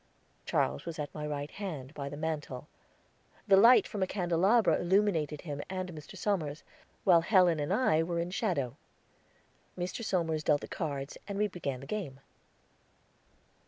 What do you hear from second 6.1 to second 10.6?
Somers, while Helen and I were in shadow. Mr. Somers